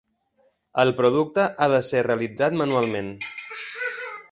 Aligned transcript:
El 0.83 0.93
producte 1.01 1.43
ha 1.51 1.67
de 1.75 1.83
ser 1.89 2.03
realitzat 2.07 2.59
manualment. 2.63 3.13